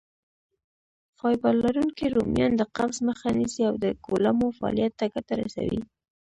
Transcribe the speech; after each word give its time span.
فایبر 1.17 1.53
لرونکي 1.63 2.07
رومیان 2.15 2.51
د 2.57 2.61
قبض 2.75 2.97
مخه 3.07 3.27
نیسي 3.39 3.63
او 3.69 3.75
د 3.83 3.85
کولمو 4.05 4.47
فعالیت 4.57 4.93
ته 4.99 5.05
ګټه 5.13 5.33
رسوي. 5.41 5.81